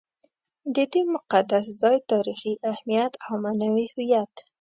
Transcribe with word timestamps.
د 0.75 0.77
دې 0.91 1.01
مقدس 1.13 1.65
ځای 1.81 1.97
تاریخي 2.11 2.53
اهمیت 2.71 3.13
او 3.25 3.33
معنوي 3.43 3.85
هویت. 3.93 4.33